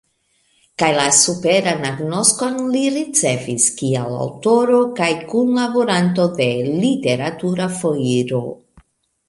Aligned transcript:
Kaj 0.83 0.87
la 0.99 1.03
superan 1.17 1.85
agnoskon 1.89 2.57
li 2.77 2.81
ricevis 2.95 3.67
kiel 3.83 4.17
aŭtoro 4.23 4.81
kaj 5.01 5.11
kunlaboranto 5.35 6.29
de 6.43 6.51
Literatura 6.83 7.73
foiro. 7.81 8.45